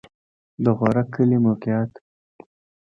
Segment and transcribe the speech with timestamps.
[0.63, 1.91] د غورک کلی موقعیت